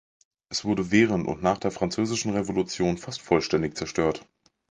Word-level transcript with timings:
Es 0.49 0.65
wurde 0.65 0.89
während 0.89 1.27
und 1.27 1.43
nach 1.43 1.59
der 1.59 1.69
Französischen 1.69 2.33
Revolution 2.35 2.97
fast 2.97 3.21
vollständig 3.21 3.77
zerstört. 3.77 4.25